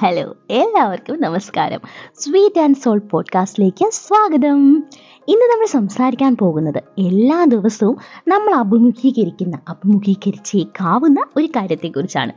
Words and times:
Hello 0.00 0.36
എല്ലാവർക്കും 0.50 1.20
നമസ്കാരം. 1.20 1.80
Sweet 2.14 2.60
and 2.60 2.76
soul 2.76 2.98
പോഡ്കാസ്റ്റിലേക്ക് 2.98 3.90
സ്വാഗതം. 3.90 4.76
ഇന്ന് 5.28 5.52
നമ്മൾ 5.52 5.66
സംസാരിക്കാൻ 5.66 6.36
പോകുന്നത് 6.36 6.76
എല്ലാ 6.98 7.44
ദിവസവും 7.44 7.98
നമ്മൾ 8.28 8.54
അഭിമുഖീകരിക്കുന്ന 8.54 9.58
അഭിമുഖീകരിച്ചേക്കാവുന്ന 9.68 11.24
ഒരു 11.36 11.46
കാര്യത്തെക്കുറിച്ചാണ്. 11.46 12.32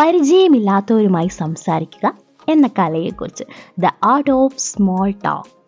പരിചയമില്ലാത്തവരുമായി 0.00 1.28
സംസാരിക്കുക 1.28 2.14
എന്ന 2.48 2.70
കലയെക്കുറിച്ച്. 2.78 3.44
The 3.78 3.86
art 4.04 4.30
of 4.30 4.54
small 4.58 5.10
talk 5.10 5.59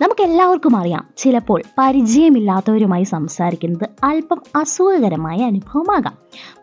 നമുക്ക് 0.00 0.22
എല്ലാവർക്കും 0.22 0.76
അറിയാം 0.76 1.04
ചിലപ്പോൾ 1.16 1.62
പരിചയമില്ലാത്തവരുമായി 1.78 3.04
സംസാരിക്കുന്നത് 3.04 3.88
അല്പം 4.04 4.42
അസുഖകരമായ 4.56 5.36
അനുഭവമാകാം. 5.36 6.12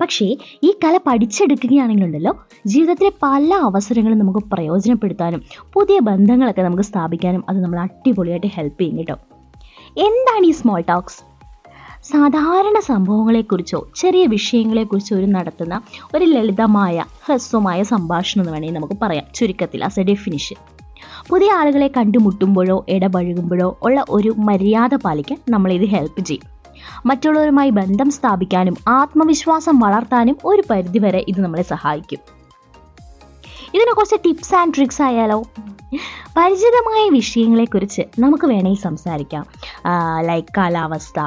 പക്ഷേ 0.02 0.38
ഈ 0.64 0.74
കല 0.84 1.00
പഠിച്ചെടുക്കുകയാണെങ്കിലുണ്ടല്ലോ 1.08 2.46
ജീവിതത്തിലെ 2.66 3.12
പല 3.24 3.54
അവസരങ്ങളും 3.54 4.20
നമുക്ക് 4.20 4.40
പ്രയോജനപ്പെടുത്താനും 4.40 5.42
പുതിയ 5.74 6.00
ബന്ധങ്ങളൊക്കെ 6.00 6.62
നമുക്ക് 6.62 6.84
സ്ഥാപിക്കാനും 6.84 7.44
അത് 7.50 7.64
നമ്മൾ 7.64 7.80
അടിപൊളിയായിട്ട് 7.80 8.48
ഹെൽപ്പ് 8.48 8.82
ചെയ്യും 8.82 8.98
കേട്ടോ. 8.98 9.14
എന്താണ് 9.98 10.46
ഈ 10.46 10.52
സ്മോൾ 10.52 10.82
ടോക്സ് 10.82 11.22
സാധാരണ 12.12 12.80
സംഭവങ്ങളെക്കുറിച്ചോ 12.80 13.92
ചെറിയ 13.96 14.26
വിഷയങ്ങളെക്കുറിച്ചോ 14.26 15.16
ഒരു 15.16 15.26
നടത്തുന്ന 15.26 15.82
ഒരു 16.16 16.26
ലളിതമായ 16.26 17.06
ഹ്രസ്വമായ 17.26 17.84
സംഭാഷണം 17.84 18.42
എന്ന് 18.42 18.54
വേണമെങ്കിൽ 18.54 18.76
നമുക്ക് 18.76 18.94
പറയാം. 19.02 19.26
ചുരുക്കത്തിൽ 19.36 19.86
ആസ് 19.86 20.00
എ 20.00 20.04
ഡെഫിനിഷൻ 20.04 20.75
പുതിയ 21.30 21.52
ആളുകളെ 21.52 21.88
കണ്ടുമുട്ടുമ്പോഴോ 21.88 22.86
ഇടപഴകുമ്പോഴോ 22.90 23.78
ഉള്ള 23.84 24.06
ഒരു 24.10 24.32
മര്യാദ 24.38 24.96
പാലിക്കാൻ 24.96 25.38
നമ്മളിത് 25.50 25.86
ഹെൽപ്പ് 25.86 26.22
ചെയ്യും. 26.26 26.44
മറ്റുള്ളവരുമായി 27.06 27.70
ബന്ധം 27.70 28.12
സ്ഥാപിക്കാനും 28.12 28.76
ആത്മവിശ്വാസം 28.88 29.80
വളർത്താനും 29.80 30.38
ഒരു 30.46 30.64
പരിധിവരെ 30.70 31.26
ഇത് 31.28 31.42
നമ്മളെ 31.42 31.64
സഹായിക്കും. 31.64 32.22
ഇതിനെ 33.74 33.94
കുറച്ച് 33.94 34.16
ടിപ്സ് 34.26 34.56
ആൻഡ് 34.56 34.74
ട്രിക്സ് 34.76 35.02
ആയാലോ? 35.02 35.44
പരിചിതമായ 36.38 37.10
വിഷയങ്ങളെക്കുറിച്ച് 37.10 38.04
നമുക്ക് 38.20 38.46
വേണമെങ്കിൽ 38.48 38.82
സംസാരിക്കാം. 38.82 39.46
ലൈക്ക് 40.22 40.54
കാലാവസ്ഥ 40.58 41.20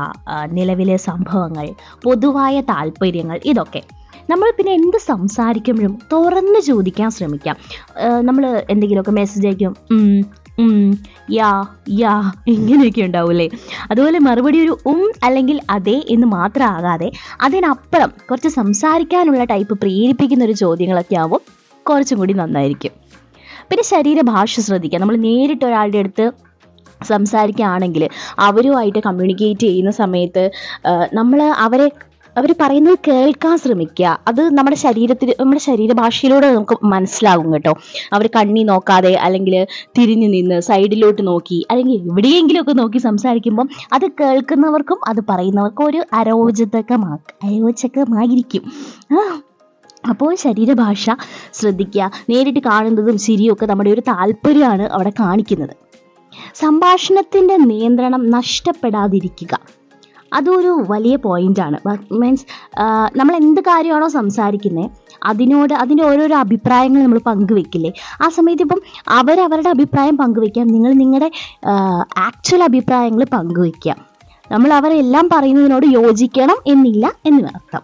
നിലവിലെ 0.53 0.97
സംഭവങ്ങൾ 0.97 1.69
പൊതുവായ 2.03 2.61
താല്പര്യങ്ങൾ 2.61 3.41
ഇതൊക്കെ. 3.44 3.83
നമ്മൾ 4.31 4.48
പിന്നെ 4.57 4.73
എന്ത് 4.73 4.98
സംസാരിക്കുമ്പോഴും 5.11 5.98
തുറന്ന് 6.12 6.61
ചോദിക്കാൻ 6.61 7.11
ശ്രമിക്കാം. 7.11 7.57
നമ്മൾ 8.21 8.45
എന്തെങ്കിലുമൊക്കെ 8.71 9.11
മെസ്സേജ് 9.11 9.47
അയക്കും. 9.47 9.75
യാ 11.33 11.51
യാ 12.01 12.12
ഇങ്ങനെയൊക്കെ 12.49 13.03
ഉണ്ടാവില്ലേ? 13.03 13.47
അതുപോലെ 13.91 14.19
മറുപടി 14.19 14.59
ഒരു 14.65 14.79
ഉം 14.87 15.03
അല്ലെങ്കിൽ 15.25 15.61
അതെ 15.71 15.97
എന്ന് 16.09 16.27
മാത്രം 16.27 16.47
മാത്രമാകാതെ 16.49 17.09
അതിനപ്പുറം 17.41 18.11
കുറച്ച് 18.31 18.49
സംസാരിക്കാനുള്ള 18.49 19.45
ടൈപ്പ് 19.45 19.75
പ്രേരിപ്പിക്കുന്ന 19.83 20.45
ഒരു 20.45 20.53
ചോദ്യങ്ങളൊക്കെ 20.53 21.17
ആവും. 21.17 21.41
കുറച്ചും 21.87 22.19
കൂടി 22.19 22.33
നന്നായിരിക്കും. 22.33 22.93
പിന്നെ 23.71 23.84
ശരീരഭാഷ 23.84 24.61
ശ്രദ്ധിക്കുക 24.61 25.01
നമ്മൾ 25.01 25.17
നേരിട്ട് 25.17 25.65
ഒരാളുടെ 25.65 25.99
അടുത്ത് 25.99 26.27
സംസാരിക്കുകയാണെങ്കിൽ 27.05 28.09
അവരുമായിട്ട് 28.39 28.99
കമ്മ്യൂണിക്കേറ്റ് 28.99 29.67
ചെയ്യുന്ന 29.67 29.91
സമയത്ത് 30.03 30.45
നമ്മൾ 31.15 31.43
അവരെ 31.67 31.89
അവർ 32.39 32.55
പറയുന്നത് 32.61 32.98
കേൾക്കാൻ 33.08 33.58
ശ്രമിക്കുക. 33.58 34.20
അത് 34.28 34.42
നമ്മുടെ 34.56 34.77
ശരീരത്തിൽ 34.77 35.34
നമ്മുടെ 35.41 35.61
ശരീരഭാഷയിലൂടെ 35.61 36.55
നമുക്ക് 36.55 36.77
മനസ്സിലാകും 36.84 37.55
കേട്ടോ. 37.55 37.75
അവർ 38.12 38.27
കണ്ണി 38.36 38.62
നോക്കാതെ 38.62 39.12
അല്ലെങ്കിൽ 39.14 39.67
തിരിഞ്ഞു 39.98 40.28
നിന്ന് 40.28 40.61
സൈഡിലോട്ട് 40.61 41.27
നോക്കി 41.27 41.66
അല്ലെങ്കിൽ 41.70 42.11
എവിടെയെങ്കിലുമൊക്കെ 42.11 42.72
നോക്കി 42.72 42.98
സംസാരിക്കുമ്പോൾ 42.98 43.69
അത് 43.92 44.06
കേൾക്കുന്നവർക്കും 44.20 45.00
അത് 45.09 45.20
പറയുന്നവർക്കും 45.28 45.84
ഒരു 45.86 46.03
അരോചകമാ 46.12 47.19
അരോചകമായിരിക്കും. 47.44 48.62
അപ്പോൾ 50.09 50.34
ശരീരഭാഷ 50.34 51.11
ശ്രദ്ധിക്കുക. 51.53 52.11
നേരിട്ട് 52.31 52.60
കാണുന്നതും 52.60 53.19
ശരിയൊക്കെ 53.19 53.66
നമ്മുടെ 53.66 53.91
ഒരു 53.91 54.00
താല്പര്യമാണ് 54.00 54.82
അവിടെ 54.82 55.12
കാണിക്കുന്നത്. 55.20 55.76
സംഭാഷണത്തിന്റെ 56.55 57.56
നിയന്ത്രണം 57.56 58.31
നഷ്ടപ്പെടാതിരിക്കുക. 58.31 59.59
അതൊരു 60.33 60.72
വലിയ 60.93 61.16
പോയിന്റാണ് 61.16 61.78
മീൻസ് 62.21 62.44
നമ്മൾ 63.16 63.34
എന്ത് 63.37 63.61
കാര്യമാണോ 63.61 64.09
സംസാരിക്കുന്നത് 64.09 64.91
അതിനോട് 65.31 65.75
അതിന്റെ 65.75 66.05
ഓരോരോ 66.05 66.37
അഭിപ്രായങ്ങൾ 66.37 67.03
നമ്മൾ 67.03 67.21
പങ്കുവെക്കില്ലേ? 67.31 67.91
ആ 68.25 68.28
സമയത്ത് 68.28 68.62
ഇപ്പം 68.62 68.81
അവരവരുടെ 69.09 69.71
അഭിപ്രായം 69.77 70.17
പങ്കുവെക്കാം 70.17 70.67
നിങ്ങൾ 70.75 70.93
നിങ്ങളുടെ 70.93 71.31
ആക്ച്വൽ 72.28 72.62
അഭിപ്രായങ്ങൾ 72.65 73.25
പങ്കുവെക്കാം. 73.37 73.99
നമ്മൾ 74.53 74.72
അവരെല്ലാം 74.72 75.28
പറയുന്നതിനോട് 75.33 75.87
യോജിക്കണം 75.87 76.59
എന്നില്ല 76.67 77.06
എന്ന് 77.27 77.49
അർത്ഥം. 77.55 77.83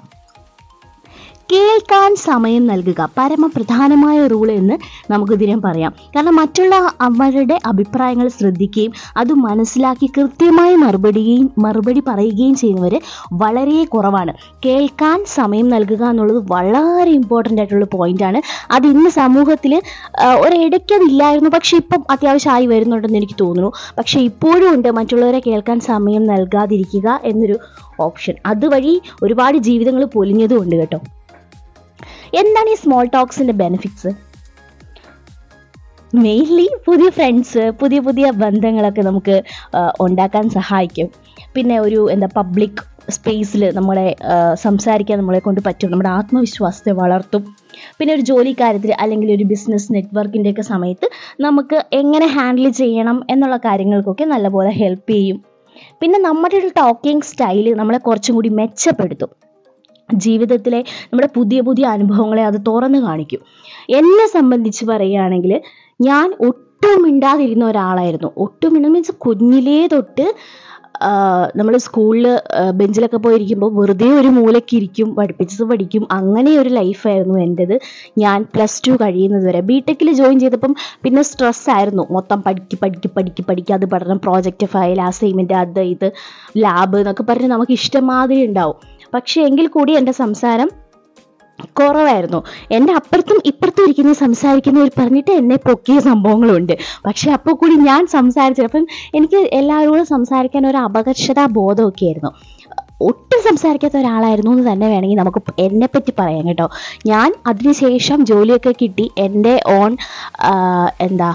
കേൾക്കാൻ 1.53 2.11
സമയം 2.17 2.67
നൽകുക. 2.67 3.01
പരമപ്രധാനമായ 3.19 4.27
റൂൾ 4.27 4.51
എന്ന് 4.51 4.77
നമുക്ക് 5.13 5.33
ഇതിനെ 5.33 5.57
പറയാം. 5.65 5.93
കാരണം 6.15 6.37
മറ്റുള്ള 6.37 6.75
അവരുടെ 7.01 7.57
അഭിപ്രായങ്ങൾ 7.67 8.29
ശ്രദ്ധിക്കുകയും 8.29 8.93
അത് 9.17 9.33
മനസ്സിലാക്കി 9.47 10.07
കൃത്യമായി 10.17 10.75
മറുപടിയും 10.75 11.51
മറുപടി 11.59 12.03
പറയുകയും 12.09 12.55
ചെയ്യുന്നവർ 12.55 12.95
വളരെ 13.33 13.85
കുറവാണ്. 13.85 14.33
കേൾക്കാൻ 14.67 15.25
സമയം 15.39 15.69
നൽകുക 15.69 16.05
എന്നുള്ളത് 16.05 16.41
വളരെ 16.53 17.11
ഇമ്പോർട്ടന്റ് 17.11 17.61
ആയിട്ടുള്ള 17.61 17.89
പോയിന്റാണ് 17.97 18.41
അത് 18.71 18.87
ഇന്ന് 18.87 19.11
സമൂഹത്തിൽ 19.21 19.75
ഒരിടയ്ക്കതില്ലായിരുന്നു 20.41 21.51
പക്ഷേ 21.51 21.77
ഇപ്പം 21.77 22.03
അത്യാവശ്യമായി 22.11 22.67
വരുന്നുണ്ടെന്ന് 22.67 23.19
എനിക്ക് 23.19 23.37
തോന്നുന്നു. 23.41 23.73
പക്ഷേ 23.99 24.21
ഇപ്പോഴും 24.31 24.69
ഉണ്ട് 24.75 24.89
മറ്റുള്ളവരെ 25.01 25.43
കേൾക്കാൻ 25.49 25.81
സമയം 25.81 26.25
നൽകാതിരിക്കുക 26.25 27.21
എന്നൊരു 27.25 27.59
ഓപ്ഷൻ 28.01 28.35
അതുവഴി 28.47 28.95
ഒരുപാട് 29.23 29.59
ജീവിതങ്ങൾ 29.59 30.05
പൊലിഞ്ഞതും 30.17 30.63
ഉണ്ട് 30.63 30.77
കേട്ടോ. 30.77 31.01
എന്താണ് 32.41 32.71
ഈ 32.71 32.77
സ്മോൾ 32.83 33.05
ടോക്സിന്റെ 33.17 33.55
ബെനിഫിറ്റ്സ് 33.63 34.11
മെയിൻലി 36.25 36.67
പുതിയ 36.87 37.09
ഫ്രണ്ട്സ് 37.11 37.63
പുതിയ 37.81 37.99
പുതിയ 38.01 38.27
ബന്ധങ്ങളൊക്കെ 38.43 39.03
നമുക്ക് 39.03 39.37
ഉണ്ടാക്കാൻ 40.01 40.45
സഹായിക്കും. 40.57 41.09
പിന്നെ 41.55 41.77
ഒരു 41.81 42.01
എന്താ 42.15 42.29
പബ്ലിക് 42.37 42.83
സ്പേസിൽ 43.17 43.63
നമ്മളെ 43.77 44.17
സംസാരിക്കാൻ 44.65 45.17
നമ്മളെ 45.19 45.39
കൊണ്ട് 45.39 45.61
പറ്റും. 45.67 45.91
നമ്മുടെ 45.91 46.11
ആത്മവിശ്വാസത്തെ 46.19 46.93
വളർത്തും. 47.01 47.43
പിന്നെ 47.99 48.15
ഒരു 48.15 48.25
ജോലി 48.31 48.53
കാര്യത്തിൽ 48.61 48.93
അല്ലെങ്കിൽ 49.01 49.31
ഒരു 49.37 49.45
ബിസിനസ് 49.53 49.89
നെറ്റ്വർക്കിന്റെയൊക്കെ 49.95 50.65
സമയത്ത് 50.73 51.09
നമുക്ക് 51.47 51.79
എങ്ങനെ 52.01 52.27
ഹാൻഡിൽ 52.37 52.69
ചെയ്യണം 52.83 53.19
എന്നുള്ള 53.31 53.57
കാര്യങ്ങൾക്കൊക്കെ 53.57 54.25
നല്ലപോലെ 54.25 54.71
ഹെൽപ്പ് 54.81 55.11
ചെയ്യും. 55.11 55.39
പിന്നെ 56.01 56.19
നമ്മുടെ 56.29 56.57
ഒരു 56.57 56.71
ടോക്കിംഗ് 56.81 57.29
സ്റ്റൈൽ 57.31 57.75
നമ്മളെ 57.81 57.99
കുറച്ചും 57.99 58.35
കൂടി 58.35 58.53
മെച്ചപ്പെടുത്തും. 58.61 59.33
ജീവിതത്തിലെ 60.09 60.81
നമ്മുടെ 61.05 61.29
പുതിയ 61.37 61.61
പുതിയ 61.61 61.85
അനുഭവങ്ങളെ 61.87 62.45
അത് 62.45 62.59
തുറന്നു 62.69 62.99
കാണിക്കും. 62.99 63.41
എന്നെ 63.99 64.27
സംബന്ധിച്ച് 64.37 64.85
പറയുകയാണെങ്കിൽ 64.85 65.55
ഞാൻ 66.01 66.27
ഒട്ടും 66.49 67.03
മിണ്ടാതിരുന്ന 67.03 67.65
ഒരാളായിരുന്നു. 67.65 68.31
ഒട്ടും 68.37 68.73
മിണ്ട 68.75 68.87
മീൻസ് 68.87 69.15
കുഞ്ഞിലേ 69.27 69.81
തൊട്ട് 69.95 70.27
നമ്മൾ 71.57 71.75
സ്കൂളിൽ 71.85 72.27
ബെഞ്ചിലൊക്കെ 72.79 73.17
പോയിരിക്കുമ്പോൾ 73.17 73.71
വെറുതെ 73.79 74.09
ഒരു 74.19 74.29
മൂലക്കിരിക്കും 74.29 75.09
പഠിപ്പിച്ചത് 75.17 75.65
പഠിക്കും 75.71 76.03
അങ്ങനെ 76.11 76.59
ഒരു 76.61 76.69
ലൈഫായിരുന്നു 76.69 77.39
എന്റെത് 77.39 77.75
ഞാൻ 78.19 78.47
പ്ലസ് 78.55 78.83
ടു 78.87 78.93
കഴിയുന്നത് 79.03 79.47
വരെ. 79.49 79.61
ബിടെക്കിൽ 79.71 80.13
ജോയിൻ 80.21 80.39
ചെയ്തപ്പം 80.41 80.75
പിന്നെ 81.05 81.23
സ്ട്രെസ് 81.23 81.67
ആയിരുന്നു. 81.71 82.05
മൊത്തം 82.11 82.43
പഠിക്ക് 82.47 82.79
പഠിക്ക് 82.83 83.11
പഠിക്ക് 83.17 83.45
പഠിക്കുക 83.49 83.75
അത് 83.75 83.87
പഠനം 83.87 84.19
പ്രോജക്റ്റ് 84.19 84.67
ഫയൽ 84.67 85.01
അസൈൻമെന്റ് 85.03 85.57
അത് 85.63 85.83
ഇത് 85.95 86.09
ലാബ് 86.65 86.99
എന്നൊക്കെ 87.03 87.23
പറഞ്ഞ് 87.23 87.51
നമുക്ക് 87.55 87.73
ഇഷ്ടമാതിരി 87.73 88.47
ഉണ്ടാവും. 88.51 88.79
പക്ഷേ 89.15 89.39
എങ്കിൽ 89.49 89.67
കൂടി 89.67 89.93
എന്റെ 89.93 90.13
സംസാരം 90.13 90.71
കുറവായിരുന്നു. 91.79 92.39
എന്റെ 92.77 92.93
അപ്പുറത്തും 92.93 93.39
ഇപ്പുറത്തും 93.47 93.85
ഇരിക്കുന്ന 93.85 94.13
സംസാരിക്കുന്നവർ 94.13 94.91
പറഞ്ഞിട്ട് 94.99 95.33
എന്നെ 95.41 95.57
പൊക്കിയ 95.67 95.99
സംഭവങ്ങളുണ്ട്. 96.01 96.73
പക്ഷെ 97.07 97.29
അപ്പോൾ 97.31 97.55
കൂടി 97.61 97.75
ഞാൻ 97.89 98.03
സംസാരിച്ചപ്പം 98.07 98.85
എനിക്ക് 99.15 99.41
എല്ലാവരോടും 99.61 100.07
സംസാരിക്കാൻ 100.07 100.67
ഒരു 100.71 100.77
അപകർഷതാ 100.77 101.47
ബോധമൊക്കെ 101.59 102.07
ആയിരുന്നു 102.07 102.33
ഒട്ടും 103.01 103.41
സംസാരിക്കാത്ത 103.49 103.97
ഒരാളായിരുന്നു 103.97 104.51
എന്ന് 104.51 104.67
തന്നെ 104.73 104.87
വേണമെങ്കിൽ 104.89 105.19
നമുക്ക് 105.19 105.41
എന്നെപ്പറ്റി 105.59 106.13
പറയാം 106.19 106.45
കേട്ടോ. 106.49 106.67
ഞാൻ 107.07 107.35
അതിനുശേഷം 107.47 108.19
ജോലിയൊക്കെ 108.27 108.73
കിട്ടി. 108.83 109.07
എന്റെ 109.19 109.55
ഓൺ 109.79 109.91
എന്താ 111.01 111.33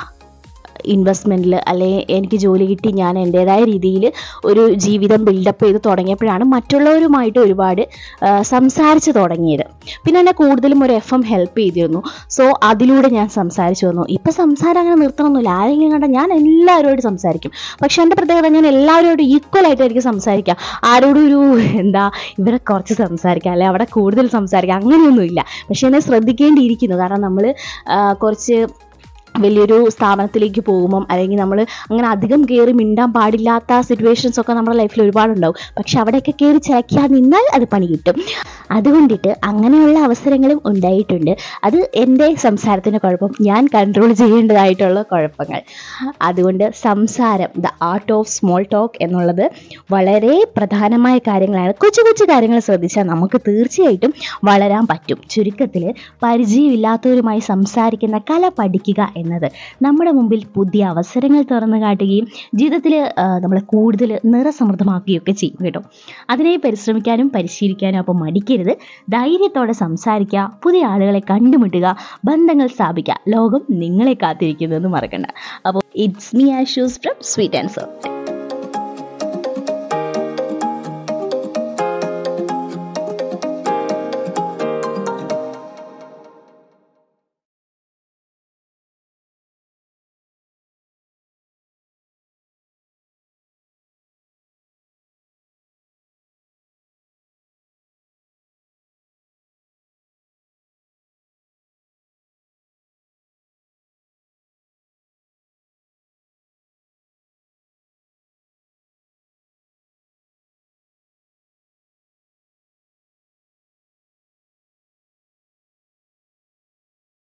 ഇൻവെസ്റ്റ്മെന്റിൽ 0.86 1.56
അല്ലെങ്കിൽ 1.68 2.06
എനിക്ക് 2.10 2.36
ജോലി 2.36 2.66
കിട്ടി 2.66 2.92
ഞാൻ 2.92 3.20
എന്റേതായ 3.20 3.64
രീതിയിൽ 3.64 4.12
ഒരു 4.46 4.74
ജീവിതം 4.74 5.26
ബിൽഡപ്പ് 5.26 5.66
ചെയ്ത് 5.66 5.80
തുടങ്ങിയപ്പോഴാണ് 5.86 6.44
മറ്റുള്ളവരുമായിട്ട് 6.44 7.40
ഒരുപാട് 7.40 7.88
സംസാരിച്ച് 8.42 9.12
തുടങ്ങിയത്. 9.12 9.66
പിന്നെ 10.06 10.20
എന്നെ 10.20 10.32
കൂടുതലും 10.32 10.84
ഒരു 10.84 10.94
എഫ് 10.94 11.14
എം 11.14 11.22
ഹെൽപ്പ് 11.22 11.60
ചെയ്തിരുന്നു. 11.60 12.02
സോ 12.30 12.44
അതിലൂടെ 12.64 13.10
ഞാൻ 13.10 13.30
സംസാരിച്ചു 13.30 13.86
വന്നു. 13.86 14.06
ഇപ്പം 14.10 14.34
സംസാരം 14.34 14.80
അങ്ങനെ 14.80 14.96
നിർത്തണമൊന്നുമില്ല 14.96 15.50
ആരെങ്കിലും 15.50 15.92
കണ്ടാൽ 15.92 16.12
ഞാൻ 16.12 16.34
എല്ലാവരോടും 16.34 17.04
സംസാരിക്കും. 17.10 17.52
പക്ഷേ 17.82 18.02
എന്റെ 18.04 18.16
പ്രത്യേകത 18.16 18.48
ഞാൻ 18.48 18.68
എല്ലാവരോടും 18.68 19.24
ഈക്വൽ 19.24 19.66
ആയിട്ടായിരിക്കും 19.68 20.04
സംസാരിക്കാം. 20.04 20.58
ആരോടും 20.84 21.26
ഒരു 21.28 21.60
എന്താ 21.84 22.12
ഇവരെ 22.40 22.58
കുറച്ച് 22.58 22.94
സംസാരിക്കാം. 22.94 23.52
അല്ലെ 23.52 23.68
അവിടെ 23.68 23.88
കൂടുതൽ 23.98 24.28
സംസാരിക്കാം. 24.28 24.78
അങ്ങനെയൊന്നുമില്ല. 24.82 25.46
പക്ഷേ 25.70 25.88
എന്നെ 25.88 26.00
ശ്രദ്ധിക്കേണ്ടിയിരിക്കുന്നു. 26.00 26.96
കാരണം 26.96 27.22
നമ്മൾ 27.22 27.54
കുറച്ച് 28.24 28.68
വലിയൊരു 29.38 29.90
സ്ഥാപനത്തിലേക്ക് 29.90 30.62
പോകുമ്പം 30.62 31.08
അല്ലെങ്കിൽ 31.10 31.38
നമ്മൾ 31.38 31.62
അങ്ങനെ 31.62 32.08
അധികം 32.08 32.46
കയറി 32.46 32.72
മിണ്ടാൻ 32.72 33.14
പാടില്ലാത്ത 33.14 33.82
സിറ്റുവേഷൻസ് 33.82 34.40
ഒക്കെ 34.40 34.54
നമ്മുടെ 34.54 34.78
ലൈഫിൽ 34.78 35.02
ഒരുപാടുണ്ടാവും. 35.02 35.56
പക്ഷെ 35.78 36.00
അവിടെയൊക്കെ 36.00 36.34
കയറി 36.42 36.58
ചിലക്കാൻ 36.58 37.12
നിന്നാൽ 37.12 37.46
അത് 37.54 37.68
പണി 37.74 37.86
കിട്ടും. 37.86 38.16
അതുകൊണ്ടിട്ട് 38.72 39.36
അങ്ങനെയുള്ള 39.44 40.00
അവസരങ്ങളും 40.00 40.62
ഉണ്ടായിട്ടുണ്ട്. 40.66 41.38
അത് 41.64 41.90
എന്റെ 41.96 42.36
സംസാരത്തിന്റെ 42.36 43.00
കുഴപ്പം 43.00 43.30
ഞാൻ 43.42 43.68
കൺട്രോൾ 43.76 44.14
ചെയ്യേണ്ടതായിട്ടുള്ള 44.14 45.02
കുഴപ്പങ്ങൾ. 45.02 45.62
അതുകൊണ്ട് 46.22 46.72
സംസാരം 46.82 47.50
the 47.58 47.66
art 47.82 48.12
of 48.14 48.30
small 48.30 48.66
talk 48.74 49.04
എന്നുള്ളത് 49.04 49.52
വളരെ 49.92 50.48
പ്രധാനമായ 50.58 51.18
കാര്യങ്ങളാണ്. 51.18 51.74
കൊച്ചു 51.74 52.02
കൊച്ചു 52.02 52.24
കാര്യങ്ങൾ 52.24 52.60
ശ്രദ്ധിച്ചാൽ 52.60 53.04
നമുക്ക് 53.04 53.42
തീർച്ചയായിട്ടും 53.48 54.14
വളരാൻ 54.44 54.88
പറ്റും. 54.88 55.18
ചുരുക്കത്തിൽ 55.30 55.94
പരിചയമില്ലാത്തവരുമായി 56.24 57.40
സംസാരിക്കുന്ന 57.40 58.18
കല 58.18 58.52
പഠിക്കുക 58.60 59.14
എന്നത്. 59.22 59.48
നമ്മുടെ 59.82 60.12
മുമ്പിൽ 60.18 60.42
പുതിയ 60.56 60.84
അവസരങ്ങൾ 60.94 61.44
തുറന്നു 61.52 61.78
കാട്ടുകയും 61.78 62.28
ജീവിതത്തിൽ 62.56 62.96
നമ്മളെ 63.44 63.62
കൂടുതൽ 63.74 64.12
നിറസമൃദ്ധമാക്കുകയൊക്കെ 64.34 65.32
ചെയ്യും 65.32 65.66
കേട്ടോ. 65.66 65.82
അതിനെ 66.30 66.56
പരിശ്രമിക്കാനും 66.66 67.30
പരിശീലിക്കാനും 67.36 68.00
അപ്പം 68.04 68.20
മടിക്കരുത്. 68.20 68.74
ധൈര്യത്തോടെ 69.10 69.76
സംസാരിക്കുക 69.84 70.46
പുതിയ 70.64 70.84
ആളുകളെ 70.94 71.22
കണ്ടുമുട്ടുക 71.32 71.96
ബന്ധങ്ങൾ 72.26 72.68
സ്ഥാപിക്കുക. 72.68 73.18
ലോകം 73.28 73.66
നിങ്ങളെ 73.84 74.16
കാത്തിരിക്കുന്നതെന്ന് 74.24 74.90
മറക്കണ്ട. 74.90 75.28
അപ്പോൾ 75.68 75.84
it's 75.96 76.36
me 76.36 76.48
Ashu's 76.62 77.02
from 77.02 77.18
sweet 77.34 77.60
and 77.62 77.74